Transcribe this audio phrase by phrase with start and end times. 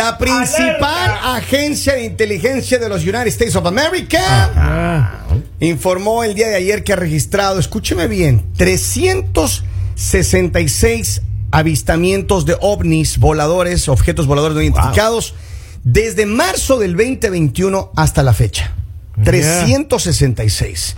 [0.00, 1.36] La principal Alerta.
[1.36, 5.26] agencia de inteligencia de los United States of America
[5.60, 11.20] informó el día de ayer que ha registrado, escúcheme bien, 366
[11.50, 15.34] avistamientos de ovnis, voladores, objetos voladores no identificados,
[15.84, 18.72] desde marzo del 2021 hasta la fecha.
[19.22, 20.96] 366.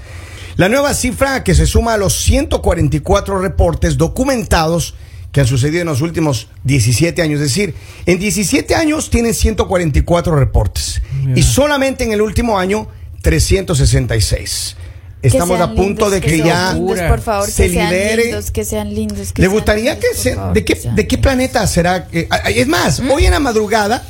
[0.54, 4.94] La nueva cifra que se suma a los 144 reportes documentados
[5.32, 7.40] que han sucedido en los últimos 17 años.
[7.40, 11.00] Es decir, en 17 años tienen 144 reportes.
[11.34, 12.86] Y solamente en el último año,
[13.22, 14.76] 366.
[15.22, 18.92] Estamos a punto lindos, de que, ya lindos, por favor, se que lindos, que sean
[18.92, 19.32] lindos.
[19.32, 20.34] que ¿Le sean gustaría lindos, que se...
[20.34, 21.22] favor, ¿De qué, que sean de qué lindos.
[21.22, 22.08] planeta será?
[22.12, 23.10] es más, ¿Mm?
[23.10, 24.04] hoy en la madrugada,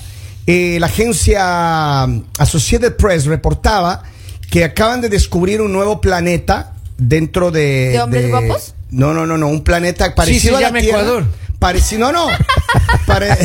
[0.47, 4.05] eh, la agencia um, Associated Press reportaba
[4.51, 7.91] que acaban de descubrir un nuevo planeta dentro de...
[7.91, 8.75] ¿De hombres guapos?
[8.93, 11.01] No, no, no, no, un planeta parecido se a la Tierra.
[11.01, 11.25] Ecuador.
[11.59, 12.37] Parecido, no, no.
[13.07, 13.37] Pare-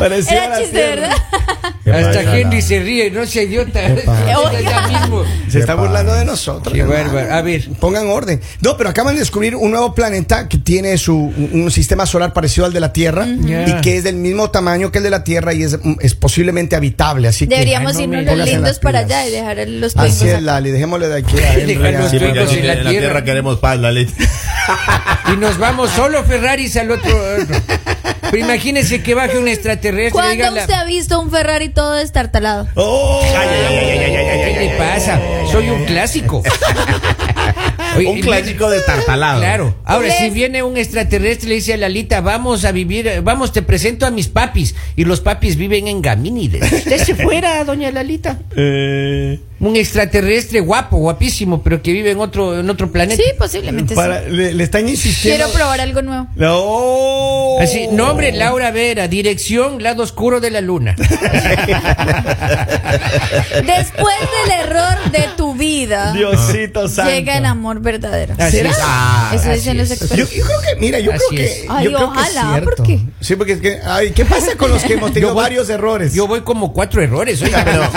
[0.00, 1.08] parecido a Era la chiste, Tierra.
[1.84, 2.08] ¿verdad?
[2.10, 3.80] Hasta Henry se ríe, no sea idiota.
[4.62, 5.24] Ya mismo.
[5.48, 6.74] Se está burlando de nosotros.
[6.74, 7.32] Qué bárbaro.
[7.32, 7.68] A ver.
[7.80, 8.40] Pongan orden.
[8.60, 12.66] No, pero acaban de descubrir un nuevo planeta que tiene su un sistema solar parecido
[12.66, 15.52] al de la Tierra y que es del mismo tamaño que el de la Tierra
[15.54, 17.28] y es, es posiblemente habitable.
[17.28, 20.38] Así que Deberíamos Ay, no irnos los lindos para allá y dejar los Así tuingos
[20.38, 20.42] es.
[20.42, 20.70] Lali.
[20.70, 21.54] Dejémosle de aquí a
[22.00, 22.10] los.
[22.10, 22.90] Sí, en la en la tierra.
[22.90, 24.08] tierra queremos paz, la ley.
[25.32, 27.10] Y nos vamos solo Ferraris al otro.
[27.42, 27.56] otro.
[28.30, 31.94] Pero imagínense que baje un extraterrestre ¿Cuándo diga la- usted ha visto un Ferrari todo
[31.94, 32.68] destartalado?
[32.74, 33.22] ¡Oh!
[33.22, 35.20] ¿Qué le pasa?
[35.50, 36.42] Soy un clásico.
[37.96, 39.40] Oye, Un clásico de tartalado.
[39.40, 39.74] Claro.
[39.84, 43.52] Ahora, ¿Cuál si viene un extraterrestre y le dice a Lalita, vamos a vivir, vamos,
[43.52, 44.76] te presento a mis papis.
[44.94, 46.72] Y los papis viven en Gamínides.
[46.72, 48.38] Usted se fuera, doña Lalita.
[48.56, 53.22] Eh, Un extraterrestre guapo, guapísimo, pero que vive en otro, en otro planeta.
[53.22, 54.30] Sí, posiblemente para- sí.
[54.30, 55.44] le, le están insistiendo.
[55.44, 56.28] Quiero probar algo nuevo.
[56.34, 57.58] ¡No!
[57.62, 60.96] Así, nombre Laura Vera, dirección lado oscuro de la luna.
[63.64, 67.10] Después del error de tu vida, Diosito santo.
[67.12, 68.34] llega el amor verdadero.
[68.50, 68.70] ¿Será?
[68.82, 69.98] Ah, Eso dicen los es.
[70.00, 70.30] Yo, expertos.
[70.34, 71.50] yo creo que, mira, yo Así creo es.
[71.54, 71.66] que.
[71.68, 72.60] Ay, yo creo que es ojalá.
[72.62, 73.00] ¿por qué?
[73.20, 73.78] Sí, porque es que.
[73.84, 76.14] Ay, ¿qué pasa con los que hemos tenido voy- varios errores?
[76.14, 77.42] Yo voy como cuatro errores.
[77.42, 77.60] oiga.
[77.70, 77.90] Pero,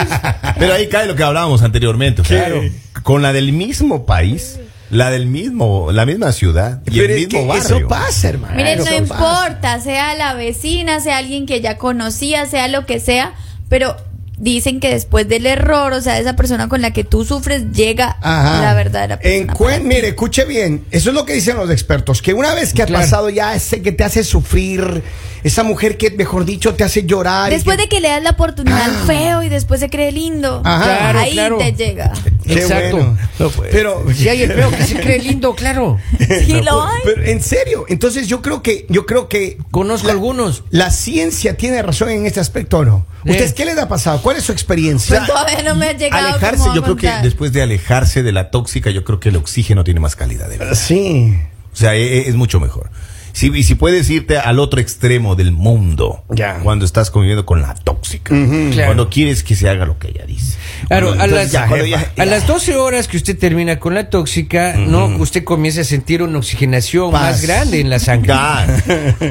[0.60, 2.22] pero ahí cae lo que hablábamos anteriormente.
[2.22, 2.62] o sea, Claro.
[3.04, 4.60] Con la del mismo país,
[4.90, 7.78] la del mismo, la misma ciudad y Pero el es mismo que barrio.
[7.78, 8.56] eso pasa, hermano.
[8.56, 13.00] Miren, no Eso importa, sea la vecina, sea alguien que ya conocía, sea lo que
[13.00, 13.34] sea,
[13.70, 13.96] pero
[14.38, 18.18] dicen que después del error, o sea, esa persona con la que tú sufres, llega
[18.22, 18.62] Ajá.
[18.62, 19.80] la verdadera persona.
[19.84, 20.86] Mire, escuche bien.
[20.92, 22.22] Eso es lo que dicen los expertos.
[22.22, 25.04] Que una vez que ha pasado ya ese que te hace sufrir,
[25.44, 27.52] esa mujer que, mejor dicho, te hace llorar.
[27.52, 28.86] Después que- de que le das la oportunidad Ah.
[28.86, 30.84] al feo y después se cree lindo, Ajá.
[30.84, 31.58] Claro, ahí claro.
[31.58, 32.12] te llega.
[32.46, 32.98] Exacto.
[32.98, 33.18] bueno.
[33.40, 35.98] No puede Pero, Si hay el feo que se cree lindo, claro.
[36.46, 37.02] Sí, lo hay.
[37.06, 40.64] pero en serio, entonces yo creo que, yo creo que Conozco algunos.
[40.70, 43.06] la ciencia tiene razón en este aspecto, ¿o no?
[43.26, 43.32] Eh.
[43.32, 44.22] ¿Ustedes qué les ha pasado?
[44.22, 45.18] ¿Cuál es su experiencia?
[45.18, 46.28] Pues todavía no me ha llegado.
[46.30, 49.84] Alejarse, yo creo que después de alejarse de la tóxica, yo creo que el oxígeno
[49.84, 50.76] tiene más calidad de vida.
[50.76, 51.38] Sí.
[51.72, 52.90] O sea, e- e- es, mucho mejor.
[53.34, 56.60] Si, y si puedes irte al otro extremo del mundo, Ya.
[56.64, 58.30] cuando estás conviviendo con la tóxica,
[58.72, 58.86] Claro.
[58.86, 60.58] cuando quieres que se haga lo que ella dice.
[60.88, 64.76] Claro, a entonces las, ya, a las 12 horas que usted termina con la tóxica,
[64.78, 67.22] no, usted comienza a sentir una oxigenación Paz.
[67.24, 68.28] más grande en la sangre.
[68.28, 68.68] Ya.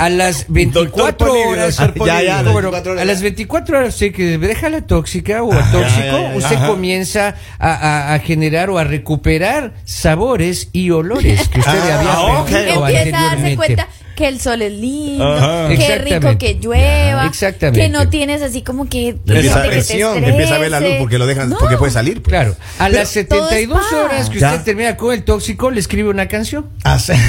[0.01, 1.77] A las 24 Polibio, horas.
[2.05, 3.03] Ya, ya, bueno, 24 horas.
[3.03, 6.37] a las 24 horas usted que deja la tóxica o el tóxico, ya, ya, ya.
[6.39, 6.67] usted Ajá.
[6.67, 7.71] comienza a,
[8.11, 12.49] a- a generar o a recuperar sabores y olores que usted Ah, había ok.
[12.51, 13.87] perdido Empieza a darse anteriormente.
[14.23, 15.69] Que el sol es lindo, Ajá.
[15.69, 17.81] que rico que llueva, exactamente.
[17.81, 20.93] que no tienes así como que, Empieza, que te presión, empieza a ver la luz
[21.01, 21.59] porque lo dejan, No.
[21.59, 22.23] porque puede salir.
[22.23, 22.29] pues.
[22.31, 24.63] Claro, a Pero las 72 todo es horas que usted Ya.
[24.65, 26.69] termina con el tóxico, le escribe una canción.
[26.85, 27.13] Ah, sí.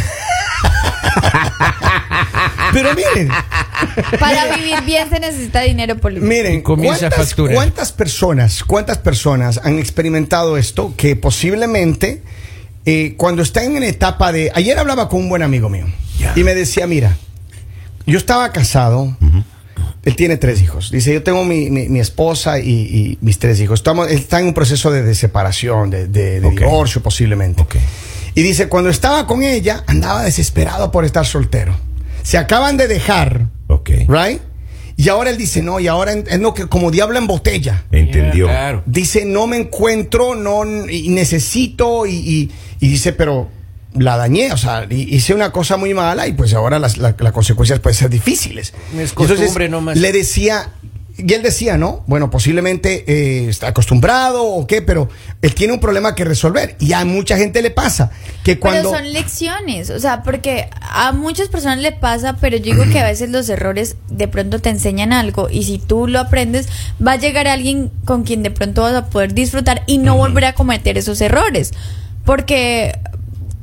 [2.74, 3.30] Pero miren,
[4.20, 7.56] Para vivir bien se necesita dinero por miren, comienza a ¿cuántas, facturar.
[7.56, 12.22] cuántas personas, cuántas personas han experimentado esto que posiblemente
[12.86, 14.52] eh, cuando están en etapa de...
[14.54, 15.86] Ayer hablaba con un buen amigo mío
[16.36, 17.16] Y me decía, mira,
[18.06, 19.16] yo estaba casado,
[20.04, 23.60] él tiene tres hijos, dice, yo tengo mi, mi- mi esposa y, y mis tres
[23.60, 26.60] hijos, Estamos, él está en un proceso de, de separación, de, de- de Ok.
[26.60, 27.64] divorcio posiblemente.
[28.36, 31.76] Y dice, cuando estaba con ella, andaba desesperado por estar soltero.
[32.24, 33.90] Se acaban de dejar, Ok.
[34.08, 34.42] ¿right?
[34.96, 37.84] Y ahora él dice, no, y ahora es lo que como diablo en botella.
[37.92, 38.46] Entendió.
[38.48, 38.84] Claro.
[38.86, 43.50] Dice, no me encuentro, no y necesito, y, y- y dice, pero
[43.96, 47.32] la dañé, o sea, hice una cosa muy mala y pues ahora las, la- las
[47.32, 48.74] consecuencias pueden ser difíciles.
[48.98, 49.98] Es costumbre nomás.
[49.98, 50.72] Le decía,
[51.16, 52.04] y él decía, ¿no?
[52.08, 55.10] Bueno, posiblemente eh, está acostumbrado o qué, pero
[55.44, 56.76] él tiene un problema que resolver.
[56.80, 58.10] Y a mucha gente le pasa
[58.44, 58.90] que cuando...
[58.90, 63.00] Pero son lecciones, o sea, porque a muchas personas le pasa, pero yo digo que
[63.00, 66.68] a veces los errores de pronto te enseñan algo y si tú lo aprendes,
[67.06, 70.46] va a llegar alguien con quien de pronto vas a poder disfrutar y no volver
[70.46, 71.74] a cometer esos errores.
[72.26, 72.98] Porque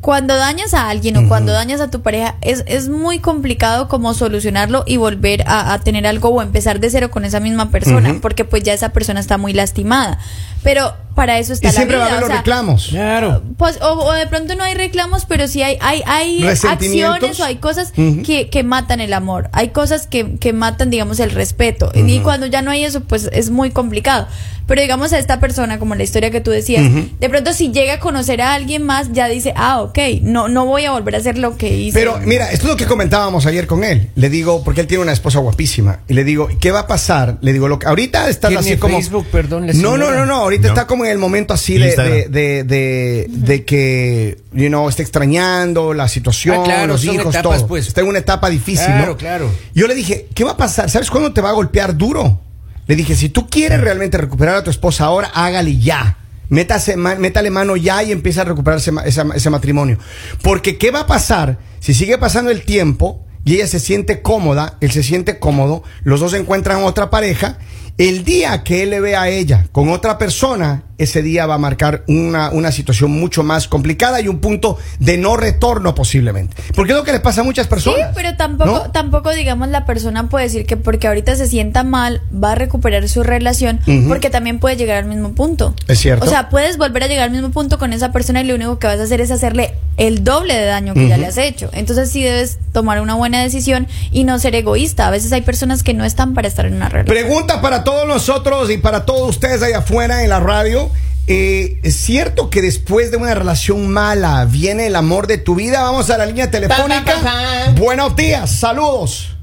[0.00, 4.14] cuando dañas a alguien o cuando dañas a tu pareja, es, es muy complicado como
[4.14, 8.16] solucionarlo y volver a, a tener algo o empezar de cero con esa misma persona,
[8.22, 10.18] porque pues ya esa persona está muy lastimada.
[10.62, 12.86] Pero para eso está y la siempre va a haber o los sea, reclamos.
[12.88, 13.42] Claro.
[13.56, 17.44] pues, o, o de pronto no hay reclamos, pero sí hay, hay, hay acciones o
[17.44, 19.50] hay cosas que, que matan el amor.
[19.52, 21.92] Hay cosas que, que matan, digamos, el respeto.
[21.94, 24.26] Y cuando ya no hay eso, pues es muy complicado.
[24.66, 26.84] Pero digamos a esta persona, como la historia que tú decías,
[27.18, 30.64] de pronto si llega a conocer a alguien más, ya dice, ah, ok, no, no
[30.64, 31.98] voy a volver a hacer lo que hice.
[31.98, 34.10] Pero mira, esto es lo que comentábamos ayer con él.
[34.14, 36.00] Le digo, porque él tiene una esposa guapísima.
[36.06, 37.38] Y le digo, ¿qué va a pasar?
[37.40, 38.96] Le digo, lo que ahorita estás ¿Tiene así como.
[38.96, 40.49] Facebook, perdón, la no, no, no, no.
[40.50, 40.74] Ahorita No.
[40.74, 45.02] está como en el momento así de, de, de, de, de que, you know, está
[45.02, 47.66] extrañando la situación, Ah, claro, los hijos, etapas, todo.
[47.68, 47.86] pues.
[47.88, 49.16] Está en una etapa difícil, Claro, ¿no?
[49.16, 49.50] claro.
[49.74, 50.90] Yo le dije, ¿qué va a pasar?
[50.90, 52.40] ¿Sabes cuándo te va a golpear duro?
[52.86, 56.16] Le dije, si tú quieres realmente recuperar a tu esposa ahora, hágale ya.
[56.48, 58.90] Métase, métale mano ya y empieza a recuperar ese,
[59.34, 59.98] ese matrimonio.
[60.42, 64.76] Porque ¿qué va a pasar si sigue pasando el tiempo y ella se siente cómoda,
[64.80, 67.58] él se siente cómodo, los dos encuentran otra pareja?
[67.98, 71.58] El día que él le ve a ella con otra persona, ese día va a
[71.58, 76.56] marcar una, una situación mucho más complicada y un punto de no retorno posiblemente.
[76.74, 78.10] Porque es lo que le pasa a muchas Sí, personas.
[78.14, 78.90] pero tampoco, ¿no?
[78.90, 83.08] tampoco, digamos, la persona puede decir que porque ahorita se sienta mal, va a recuperar
[83.08, 85.74] su relación, porque también puede llegar al mismo punto.
[85.88, 86.24] Es cierto.
[86.24, 88.78] O sea, puedes volver a llegar al mismo punto con esa persona y lo único
[88.78, 91.68] que vas a hacer es hacerle el doble de daño que ya le has hecho.
[91.74, 95.06] Entonces sí debes tomar una buena decisión y no ser egoísta.
[95.06, 97.14] A veces hay personas que no están para estar en una relación.
[97.14, 100.90] Pregunta para todos nosotros y para todos ustedes allá afuera en la radio.
[101.26, 105.82] Eh, ¿Es cierto que después de una relación mala viene el amor de tu vida?
[105.82, 107.04] Vamos a la línea telefónica.
[107.04, 107.80] Pa, pa, pa, pa.
[107.80, 109.36] Buenos días, saludos.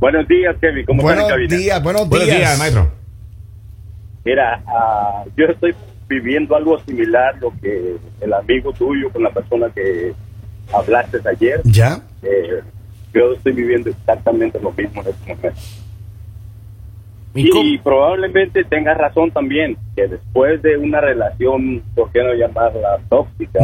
[0.00, 0.86] Buenos días, Kevin.
[0.86, 1.62] ¿Cómo Buenos están en cabina?
[1.62, 2.90] días, buenos, Buenos días, maestro.
[4.24, 5.74] Mira, ah, yo estoy
[6.08, 10.12] viviendo algo similar lo que el amigo tuyo con la persona que
[10.72, 11.60] hablaste ayer.
[11.64, 12.00] ¿Ya?
[12.22, 12.60] Eh,
[13.14, 15.60] yo estoy viviendo exactamente lo mismo en este momento.
[17.34, 23.60] ¿Y probablemente tengas razón también, que después de una relación, ¿por qué no llamarla tóxica?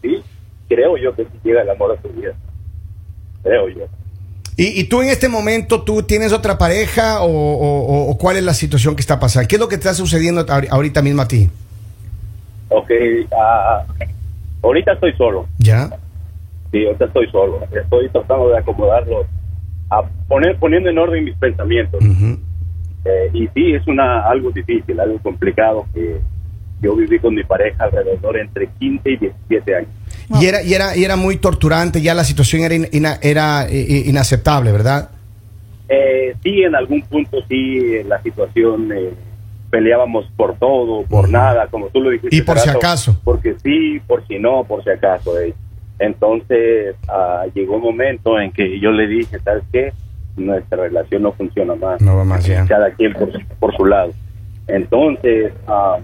[0.00, 0.22] Sí,
[0.68, 2.32] creo yo que sí llega el amor a tu vida.
[3.42, 3.86] Creo yo.
[4.56, 8.36] ¿Y, y tú en este momento, tú tienes otra pareja o, o- o- o cuál
[8.36, 9.48] es la situación que está pasando?
[9.48, 11.50] ¿Qué es lo que te está sucediendo ahori- ahorita mismo a ti?
[12.70, 12.90] Ok,
[13.36, 13.84] ah,
[14.62, 15.46] ahorita estoy solo.
[15.58, 15.88] ¿Ya?
[16.72, 17.60] Sí, ahorita estoy solo.
[17.72, 19.26] Estoy tratando de acomodarlo,
[19.90, 22.00] a poner, poniendo en orden mis pensamientos.
[23.04, 26.20] Eh, y sí, es una algo difícil, algo complicado que
[26.82, 29.90] yo viví con mi pareja alrededor entre 15 y 17 años.
[30.40, 33.66] Y, era, y, era, y era muy torturante, ya la situación era, in- ina- era
[33.68, 35.10] eh, eh, inaceptable, ¿verdad?
[35.88, 39.10] Eh, sí, en algún punto sí, la situación eh,
[39.70, 41.32] peleábamos por todo, por Ujú.
[41.32, 42.34] nada, como tú lo dijiste.
[42.36, 43.20] Y por si rato, acaso.
[43.24, 45.38] Porque sí, por si no, por si acaso.
[45.40, 45.54] eh.
[45.98, 49.92] Entonces ah, llegó un momento en que yo le dije, ¿sabes qué?
[50.36, 52.00] Nuestra relación no funciona más.
[52.00, 52.64] No va más ya.
[52.66, 54.12] Cada quien por, su- por su lado.
[54.66, 55.98] Entonces, ah,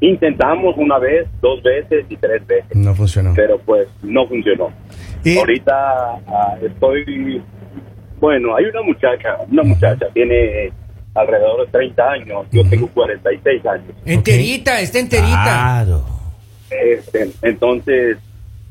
[0.00, 3.32] intentamos una vez, dos veces y tres veces, No funcionó.
[3.34, 4.70] pero pues no funcionó.
[5.24, 5.72] Y- Ahorita
[6.26, 7.42] ah, estoy,
[8.20, 10.72] bueno, hay una muchacha, una muchacha, tiene
[11.14, 13.92] alrededor de 30 años, yo tengo 46 años.
[14.04, 15.42] Enterita, está enterita.
[15.44, 16.04] Claro.
[16.70, 18.16] Este, entonces,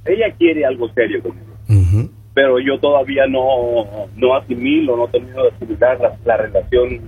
[0.05, 2.09] ella quiere algo serio conmigo, Ujú.
[2.33, 6.99] pero yo todavía no, no asimilo, no termino de asimilar la, la relación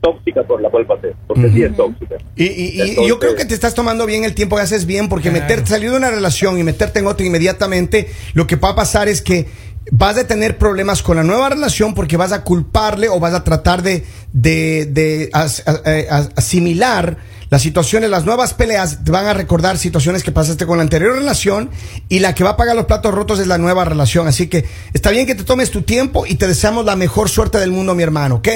[0.00, 2.16] tóxica por la cual pasé, porque sí es tóxica.
[2.36, 4.86] Y, y- y Entonces- yo creo que te estás tomando bien el tiempo que haces
[4.86, 5.42] bien, porque Claro.
[5.42, 9.08] meterte, salir de una relación y meterte en otra inmediatamente, lo que va a pasar
[9.08, 9.46] es que
[9.90, 13.44] vas a tener problemas con la nueva relación porque vas a culparle o vas a
[13.44, 15.80] tratar de, de, de as- a-
[16.16, 17.16] a- asimilar
[17.50, 21.14] las situaciones, las nuevas peleas, te van a recordar situaciones que pasaste con la anterior
[21.14, 21.70] relación
[22.10, 24.26] y la que va a pagar los platos rotos es la nueva relación.
[24.28, 27.56] Así que está bien que te tomes tu tiempo y te deseamos la mejor suerte
[27.58, 28.48] del mundo, mi hermano, ¿ok?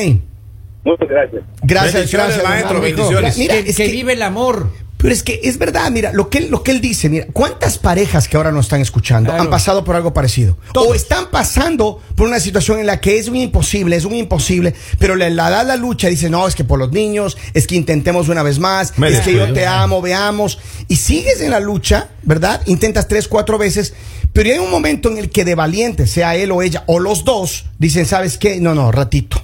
[0.85, 1.43] Muchas gracias.
[1.63, 2.45] Gracias, gracias.
[2.45, 2.81] maestro, hermano.
[2.83, 3.39] bendiciones.
[3.39, 4.69] Mira, que, es que que- vive el amor.
[5.03, 7.77] Pero es que es verdad, mira, lo que él, lo que él dice, mira, ¿cuántas
[7.77, 9.43] parejas que ahora nos están escuchando Claro.
[9.43, 10.57] han pasado por algo parecido?
[10.73, 10.87] Todos.
[10.87, 14.75] O están pasando por una situación en la que es un imposible, es un imposible,
[15.01, 17.75] pero le la da la lucha, dice, no, es que por los niños, es que
[17.75, 21.59] intentemos una vez más, Me es que yo te amo, veamos, y sigues en la
[21.59, 22.63] lucha, ¿verdad?
[22.67, 23.95] Intentas tres, cuatro veces,
[24.33, 27.25] pero hay un momento en el que de valiente, sea él o ella, o los
[27.25, 28.61] dos, dicen, ¿sabes qué?
[28.61, 29.43] No, no, ratito,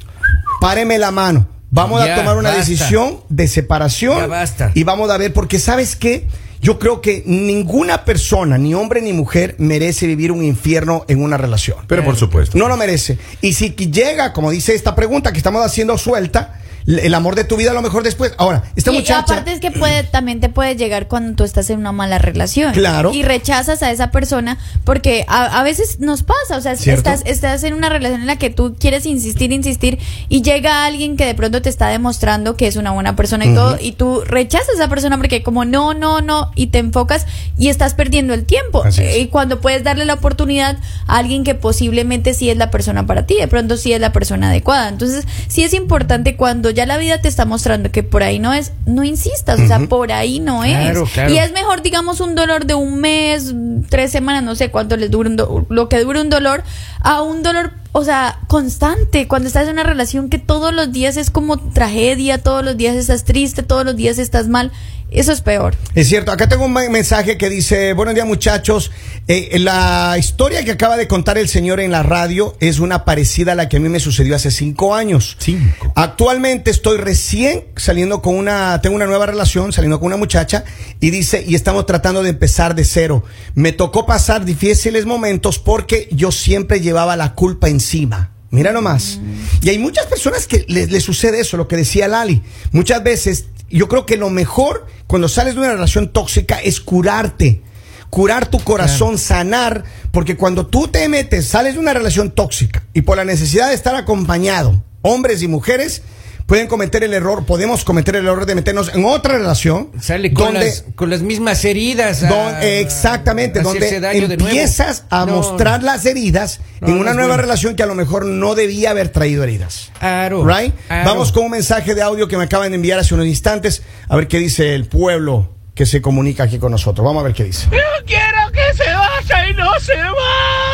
[0.60, 1.57] páreme la mano.
[1.82, 2.58] Vamos a tomar una basta.
[2.64, 4.70] decisión de separación Ya basta.
[4.74, 6.26] y vamos a ver, porque sabes qué,
[6.60, 11.36] yo creo que ninguna persona, ni hombre ni mujer, merece vivir un infierno en una
[11.36, 11.78] relación.
[11.86, 12.58] Pero por supuesto.
[12.58, 13.18] No lo merece.
[13.40, 17.56] Y si llega, como dice esta pregunta que estamos haciendo suelta, el amor de tu
[17.56, 18.32] vida a lo mejor después.
[18.38, 19.20] Ahora, esta y muchacha.
[19.20, 22.72] aparte es que puede, también te puede llegar cuando tú estás en una mala relación.
[22.72, 23.12] Claro.
[23.12, 27.10] Y rechazas a esa persona porque a, a veces nos pasa, o sea, ¿Cierto?
[27.10, 29.98] estás, estás en una relación en la que tú quieres insistir, insistir
[30.30, 33.54] y llega alguien que de pronto te está demostrando que es una buena persona y
[33.54, 37.26] todo y tú rechazas a esa persona porque como no, no, no y te enfocas
[37.58, 38.82] y estás perdiendo el tiempo.
[39.14, 43.26] Y cuando puedes darle la oportunidad a alguien que posiblemente sí es la persona para
[43.26, 44.88] ti, de pronto sí es la persona adecuada.
[44.88, 48.52] Entonces, sí es importante cuando ya la vida te está mostrando que por ahí no
[48.54, 51.10] es, no insistas, o sea, por ahí no Claro, es.
[51.10, 51.32] claro.
[51.34, 53.52] Y es mejor, digamos, un dolor de un mes,
[53.90, 56.62] tres semanas, no sé cuánto les dure un do- lo que dure un dolor,
[57.00, 61.16] a un dolor, o sea, constante, cuando estás en una relación que todos los días
[61.16, 64.70] es como tragedia, todos los días estás triste, todos los días estás mal,
[65.10, 65.74] eso es peor.
[65.94, 68.90] Es cierto, acá tengo un me- mensaje que dice, buenos días muchachos,
[69.30, 73.52] Eh, la historia que acaba de contar el señor en la radio es una parecida
[73.52, 75.36] a la que a mí me sucedió hace cinco años.
[75.38, 75.92] Cinco.
[75.94, 80.64] Actualmente estoy recién saliendo con una, tengo una nueva relación, saliendo con una muchacha
[80.98, 83.22] y dice, y estamos tratando de empezar de cero.
[83.54, 88.30] Me tocó pasar difíciles momentos porque yo siempre llevaba la culpa encima.
[88.50, 89.20] Mira nomás.
[89.60, 92.40] Y hay muchas personas que les, les sucede eso, lo que decía Lali.
[92.72, 97.62] Muchas veces, yo creo que lo mejor cuando sales de una relación tóxica es curarte.
[98.10, 103.02] Curar tu corazón, sanar, porque cuando tú te metes, sales de una relación tóxica y
[103.02, 106.02] por la necesidad de estar acompañado, hombres y mujeres
[106.48, 110.46] pueden cometer el error, podemos cometer el error de meternos en otra relación Sale con,
[110.54, 112.22] donde las, con las mismas heridas.
[112.24, 117.12] a- don- exactamente, a donde empiezas a No, mostrar las heridas No, en no una
[117.12, 117.42] nueva bueno.
[117.42, 119.92] relación que a lo mejor no debía haber traído heridas.
[120.00, 120.74] Claro, Right?
[120.88, 124.16] Vamos con un mensaje de audio que me acaban de enviar hace unos instantes, a
[124.16, 127.04] ver qué dice el pueblo que se comunica aquí con nosotros.
[127.04, 127.68] Vamos a ver qué dice.
[127.70, 130.67] Yo quiero que se vaya y no se va.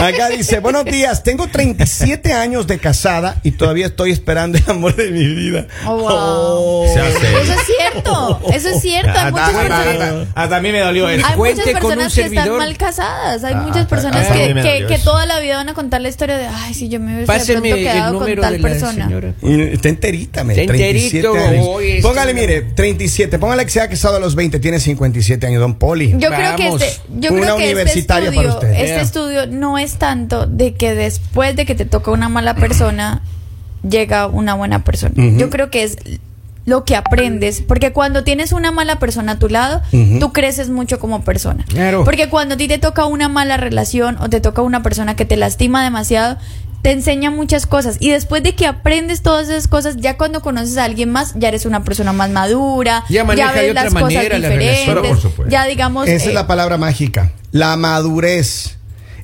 [0.00, 4.94] Acá dice, buenos días, tengo 37 años de casada y todavía estoy esperando el amor
[4.94, 5.66] de mi vida.
[5.86, 6.08] Oh, wow.
[6.10, 6.84] Oh.
[6.86, 7.04] Eso
[7.52, 9.10] es cierto, eso es cierto.
[9.18, 11.26] Hay muchas Hasta, personas, hasta- hasta a mí me dolió eso.
[11.26, 13.44] hay muchas personas que están mal casadas.
[13.44, 16.46] Hay Ah, muchas personas que, que, toda la vida van a contar la historia de,
[16.46, 19.10] ay, si yo me hubiese Páseme pronto el quedado con número tal de la persona.
[19.72, 20.52] Está enterita, me.
[20.60, 23.38] Está 37 enterito, Póngale, mire, 37.
[23.38, 26.14] Póngale que se ha casado a los 20, tiene 57 años, don Poli.
[26.18, 28.70] Yo creo que este, yo Una creo que este para estudio, usted.
[28.72, 33.22] este estudio no es tanto de que después de que te toca una mala persona
[33.88, 35.14] llega una buena persona.
[35.16, 35.96] Yo creo que es
[36.64, 39.80] lo que aprendes, porque cuando tienes una mala persona a tu lado,
[40.18, 41.64] tú creces mucho como persona.
[41.68, 42.04] Claro.
[42.04, 45.24] Porque cuando a ti te toca una mala relación o te toca una persona que
[45.24, 46.38] te lastima demasiado,
[46.82, 50.76] te enseña muchas cosas y después de que aprendes todas esas cosas, ya cuando conoces
[50.78, 53.92] a alguien más, ya eres una persona más madura, Ya maneja de ves otra las
[53.92, 54.88] cosas manera diferentes,
[55.48, 57.32] ya digamos Esa eh, es la palabra mágica.
[57.52, 58.75] La madurez.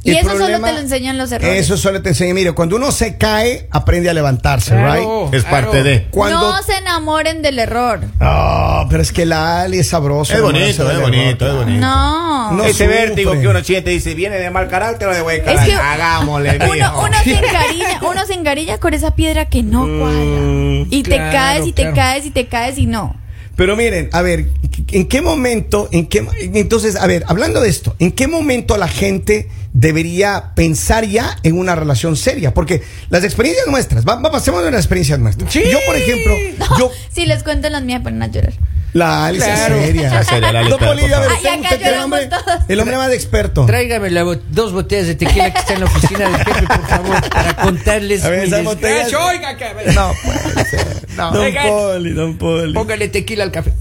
[0.05, 1.61] Y El eso solo te lo enseñan los errores.
[1.61, 2.35] Eso solo te enseña.
[2.35, 5.35] Mire, cuando uno se cae, aprende a levantarse, Claro, right?
[5.35, 5.67] Es claro.
[5.67, 6.07] parte de.
[6.11, 6.41] Cuando.
[6.41, 8.01] No se enamoren del error.
[8.21, 10.35] Ah, pero es que la Ali es sabrosa.
[10.35, 11.81] Es bonito, es error, bonito, es bonito.
[11.81, 12.53] No.
[12.53, 12.89] No Ese sufre.
[12.89, 15.75] vértigo que uno siente dice, ¿viene de mal carácter o de buen Es carácter?
[15.75, 17.01] que Hagámosle, uno, mijo.
[17.05, 18.33] uno se encariña, uno se
[18.81, 20.87] con esa piedra que no cuadra.
[20.91, 23.15] Y te caes y te caes y te caes y no.
[23.57, 24.47] Pero miren, a ver,
[24.93, 28.89] ¿en qué momento, en qué, entonces, a ver, hablando de esto, ¿en qué momento la
[28.89, 32.53] gente debería pensar ya en una relación seria?
[32.55, 35.53] Porque las experiencias nuestras, va, va- pasemos de las experiencias nuestras.
[35.53, 35.63] Sí.
[35.71, 38.53] Yo, por ejemplo, No, yo, si les cuento las mías, ponen a llorar.
[38.93, 39.75] la Ali es Claro.
[39.81, 40.23] seria.
[40.25, 42.29] Seria, a ver, Ay, usted es el hombre,
[42.69, 43.65] el más experto.
[43.67, 47.31] Tráigame la dos botellas de tequila que está en la oficina del jefe, por favor,
[47.31, 48.25] para contarles.
[48.25, 49.13] A ver, esas botellas-.
[49.15, 49.57] Oiga,
[49.95, 51.03] No puede ser.
[51.17, 51.31] No.
[51.33, 51.53] Don.
[51.69, 52.73] Poli, don Poli.
[52.75, 53.73] Póngale tequila al café.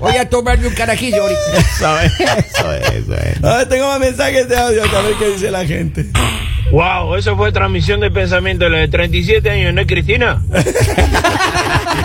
[0.00, 1.40] Voy a tomarme un carajillo ahorita.
[1.58, 3.68] Eso es, eso es, eso es.
[3.68, 6.06] Tengo más mensajes de audio, a ver qué dice la gente.
[6.70, 10.42] Wow, eso fue transmisión de pensamiento de la de 37 años, ¿no es Cristina?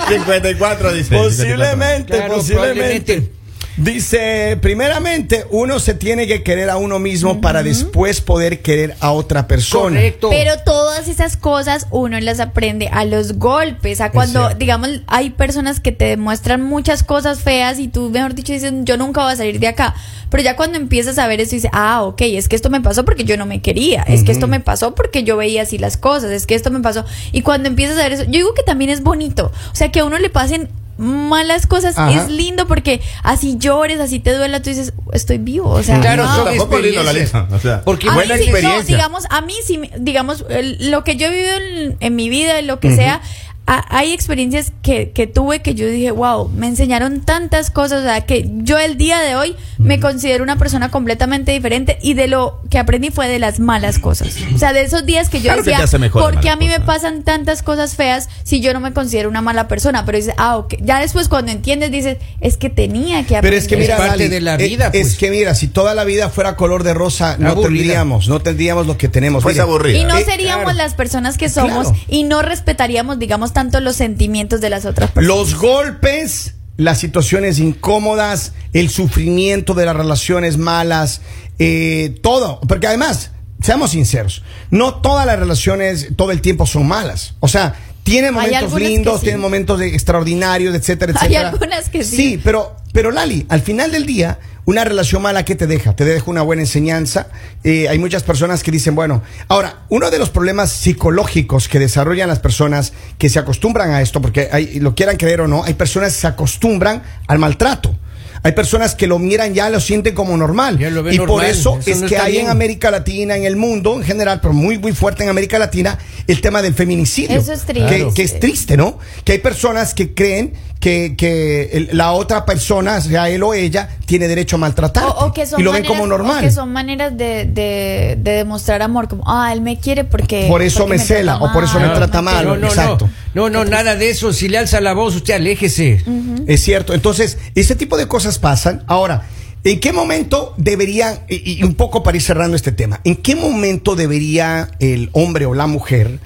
[0.09, 1.15] 54 dice.
[1.15, 3.31] Posiblemente, Claro, posiblemente.
[3.77, 9.12] Dice, primeramente, uno se tiene que querer a uno mismo para después poder querer a
[9.12, 9.98] otra persona.
[9.98, 10.29] Correcto.
[10.31, 15.79] Pero todas esas cosas uno las aprende a los golpes, a cuando, digamos, hay personas
[15.79, 19.36] que te demuestran muchas cosas feas y tú, mejor dicho, dices, yo nunca voy a
[19.36, 19.93] salir de acá.
[20.29, 23.05] Pero ya cuando empiezas a ver eso, dices, ah, ok, es que esto me pasó
[23.05, 25.98] porque yo no me quería, es que esto me pasó porque yo veía así las
[25.98, 27.05] cosas, es que esto me pasó.
[27.31, 30.00] Y cuando empiezas a ver eso, yo digo que también es bonito, o sea, que
[30.00, 32.11] a uno le pasen malas cosas Ajá.
[32.11, 36.23] es lindo porque así llores, así te duela, tú dices, estoy vivo, o sea, Claro,
[36.23, 36.35] wow.
[36.35, 37.43] son Tampoco lindo la experiencias.
[37.43, 38.95] lista, o sea, Porque buena sí, no, experiencia.
[38.95, 42.29] digamos, a mí sí, me- digamos, el- lo que yo he vivido en, en mi
[42.29, 43.21] vida, lo que sea,
[43.67, 48.03] a- hay experiencias que, que tuve que yo dije, wow, me enseñaron tantas cosas, o
[48.03, 52.27] sea, que yo el día de hoy me considero una persona completamente diferente y de
[52.27, 54.36] lo que aprendí fue de las malas cosas.
[54.55, 56.67] O sea, de esos días que yo Claro que decía, de ¿por qué a mí
[56.67, 60.05] me pasan tantas cosas feas si yo no me considero una mala persona?
[60.05, 60.75] Pero dices, ah, ok.
[60.81, 63.41] Ya después cuando entiendes dices, es que tenía que aprender.
[63.41, 65.17] Pero es que Es mira, parte de la eh, vida, Es, pues.
[65.17, 67.67] que mira, si toda la vida fuera color de rosa, no Aburrida.
[67.81, 69.43] tendríamos, no tendríamos lo que tenemos.
[69.43, 69.97] Pues Mire, aburrida.
[69.97, 70.77] Y no Eh, seríamos claro.
[70.77, 71.97] las personas que somos Claro.
[72.07, 75.35] y no respetaríamos, digamos, tanto los sentimientos de las otras personas.
[75.35, 81.21] Los golpes, las situaciones incómodas, el sufrimiento de las relaciones malas,
[81.57, 82.59] eh, todo.
[82.67, 83.31] Porque además,
[83.63, 87.33] seamos sinceros, no todas las relaciones todo el tiempo son malas.
[87.39, 87.73] O sea,
[88.03, 89.23] tienen Hay momentos lindos, sí.
[89.23, 91.49] tienen momentos de- extraordinarios, etcétera, Hay etcétera.
[91.49, 92.15] algunas que sí.
[92.15, 94.37] Sí, pero, pero Lali, al final del día,
[94.67, 95.95] una relación mala, ¿qué te deja?
[95.95, 97.27] Te deja una buena enseñanza.
[97.63, 102.27] Eh, hay muchas personas que dicen, bueno, ahora, uno de los problemas psicológicos que desarrollan
[102.27, 105.74] las personas que se acostumbran a esto, porque hay, lo quieran creer o no, hay
[105.75, 107.97] personas que se acostumbran al maltrato.
[108.44, 110.77] Hay personas que lo miran ya, lo sienten como normal.
[110.77, 112.50] Ya y por normal, eso, eso es no que hay en.
[112.50, 116.39] América Latina, en el mundo en general, pero muy, muy fuerte en América Latina, el
[116.41, 117.38] tema del feminicidio.
[117.39, 117.88] Eso es triste.
[117.89, 119.00] Que, que es triste, ¿no?
[119.24, 123.89] Que hay personas que creen que, que el- la otra persona, sea él o ella,
[124.06, 125.06] tiene derecho a maltratar.
[125.06, 126.41] O, o que son y lo ven como o normal.
[126.44, 130.46] que son maneras de, de, de demostrar amor, como, ah, él me quiere porque.
[130.48, 132.60] Por eso porque me cela, o por eso me trata me mal, quiere".
[132.60, 133.10] No, no, exacto.
[133.34, 134.32] no, no, no, nada de eso.
[134.34, 136.03] Si le alza la voz, usted aléjese.
[136.46, 136.94] Es cierto.
[136.94, 138.84] Entonces, ese tipo de cosas pasan.
[138.88, 139.27] Ahora,
[139.63, 143.36] ¿en qué momento debería, y, y un poco para ir cerrando este tema, ¿en qué
[143.36, 146.19] momento debería el hombre o la mujer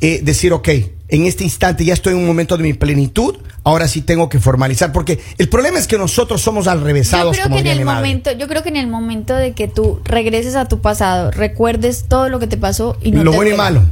[0.00, 0.68] eh, decir, ok,
[1.08, 4.38] en este instante ya estoy en un momento de mi plenitud, ahora sí tengo que
[4.38, 4.92] formalizar?
[4.92, 8.32] Porque el problema es que nosotros somos Yo alrevesados, creo como que en el momento,
[8.32, 12.28] yo creo que en el momento de que tú regreses a tu pasado, recuerdes todo
[12.28, 13.82] lo que te pasó y no Lo te bueno y malo.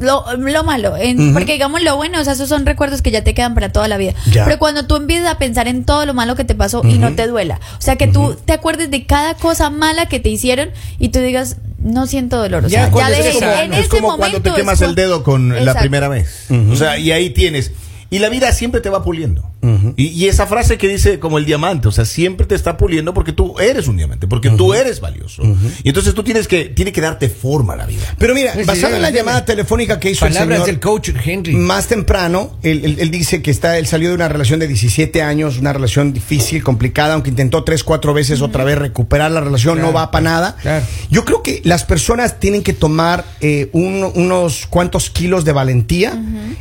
[0.00, 3.22] Lo, lo malo, en- porque digamos lo bueno, o sea, esos son recuerdos que ya
[3.22, 4.14] te quedan para toda la vida.
[4.32, 4.44] Ya.
[4.44, 7.14] Pero cuando tú empiezas a pensar en todo lo malo que te pasó y no
[7.14, 10.70] te duela, o sea, que tú te acuerdes de cada cosa mala que te hicieron
[10.98, 12.64] y tú digas, no siento dolor.
[12.64, 13.60] O Ya, sea, cuando dejé- estés sano.
[13.62, 16.46] en es ese como cuando te momento quemas el dedo con la primera vez.
[16.70, 17.70] O sea, y ahí tienes.
[18.10, 19.50] Y la vida siempre te va puliendo.
[19.96, 23.12] y, y esa frase que dice como el diamante, o sea, siempre te está puliendo
[23.14, 25.42] porque tú eres un diamante, porque tú eres valioso.
[25.82, 28.02] Y entonces tú tienes que, tiene que darte forma a la vida.
[28.18, 30.80] Pero mira, Sí, sí, basado en la llamada telefónica que hizo el Palabras señor del
[30.80, 31.54] coach Henry.
[31.56, 35.20] más temprano, él, él- él dice que está, él salió de una relación de 17
[35.22, 39.74] años, una relación difícil, complicada, aunque intentó tres, cuatro veces otra vez recuperar la relación,
[39.74, 40.56] Claro, no va para nada.
[40.62, 40.86] claro.
[41.10, 46.16] Yo creo que las personas tienen que tomar eh, un- unos cuantos kilos de valentía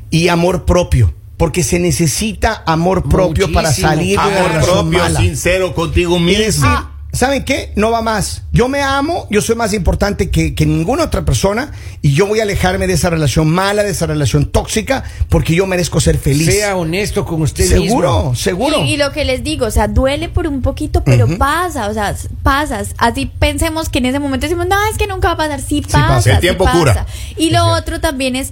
[0.09, 4.99] y amor propio, porque se necesita amor propio para salir de una Amor relación propio,
[4.99, 5.19] mala.
[5.19, 6.67] sincero contigo mismo.
[6.67, 6.91] Ah.
[7.15, 7.71] ¿saben qué?
[7.75, 8.43] No va más.
[8.51, 11.71] Yo me amo, yo soy más importante que, que ninguna otra persona
[12.01, 15.65] y yo voy a alejarme de esa relación mala, de esa relación tóxica, porque yo
[15.65, 16.45] merezco ser feliz.
[16.45, 18.35] Sea honesto con usted seguro, mismo.
[18.35, 18.83] seguro.
[18.83, 21.93] Y, y lo que les digo, o sea, duele por un poquito, pero pasa, o
[21.93, 22.93] sea, pasas.
[22.97, 25.61] Así pensemos que en ese momento decimos, no, es que nunca va a pasar.
[25.61, 26.07] Sí pasa.
[26.07, 26.29] pasa.
[26.31, 26.77] El sí tiempo pasa.
[26.77, 27.05] cura.
[27.37, 28.51] Y lo otro también es,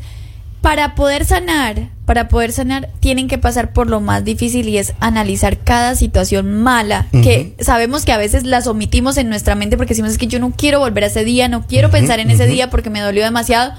[0.64, 4.94] para poder sanar, para poder sanar, tienen que pasar por lo más difícil y es
[5.02, 9.90] analizar cada situación mala, que sabemos que a veces las omitimos en nuestra mente porque
[9.90, 12.48] decimos, es que yo no quiero volver a ese día, no quiero pensar en ese
[12.48, 13.74] día porque me dolió demasiado.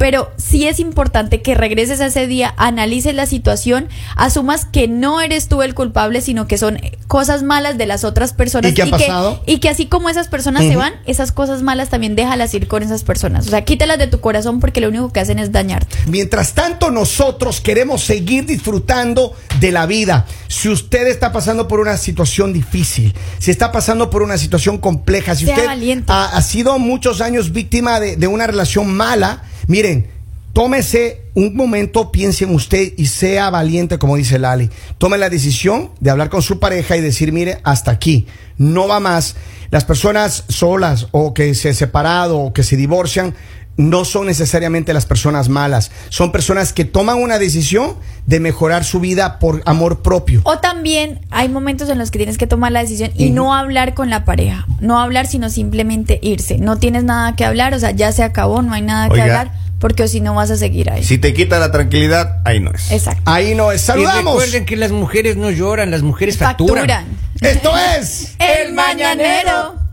[0.00, 3.86] Pero sí es importante que regreses a ese día, analices la situación,
[4.16, 8.32] asumas que no eres tú el culpable, sino que son cosas malas de las otras
[8.32, 8.72] personas.
[8.72, 9.42] ¿Y qué ha que, pasado?
[9.44, 12.82] y que así como esas personas se van, esas cosas malas también déjalas ir con
[12.82, 13.46] esas personas.
[13.46, 15.94] O sea, quítalas de tu corazón porque lo único que hacen es dañarte.
[16.06, 20.24] Mientras tanto, nosotros queremos seguir disfrutando de la vida.
[20.48, 25.34] Si usted está pasando por una situación difícil, si está pasando por una situación compleja,
[25.34, 30.08] si Sea usted ha, ha sido muchos años víctima de, de una relación mala, miren,
[30.52, 34.70] tómese un momento, piense en usted y sea valiente, como dice Lali.
[34.98, 38.26] Tome la decisión de hablar con su pareja y decir, mire, hasta aquí,
[38.58, 39.36] no va más.
[39.70, 43.34] Las personas solas o que se han separado o que se divorcian
[43.80, 49.00] no son necesariamente las personas malas, son personas que toman una decisión de mejorar su
[49.00, 50.42] vida por amor propio.
[50.44, 53.94] O también hay momentos en los que tienes que tomar la decisión y no hablar
[53.94, 54.66] con la pareja.
[54.80, 56.58] No hablar, sino simplemente irse.
[56.58, 59.52] No tienes nada que hablar, o sea, ya se acabó, no hay nada que hablar,
[59.78, 61.02] porque o si no vas a seguir ahí.
[61.02, 62.90] Si te quita la tranquilidad, ahí no es.
[62.92, 63.22] Exacto.
[63.24, 63.82] Ahí no es.
[63.82, 64.34] Y Saludamos.
[64.34, 66.86] recuerden que las mujeres no lloran, las mujeres facturan.
[66.86, 67.06] Facturan.
[67.40, 69.89] Esto es El mañanero.